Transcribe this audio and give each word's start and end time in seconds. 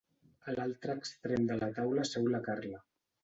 A 0.51 0.55
l'altre 0.59 0.95
extrem 1.01 1.45
de 1.51 1.57
la 1.65 1.69
taula 1.77 2.07
seu 2.13 2.25
la 2.37 2.43
Carla. 2.51 2.81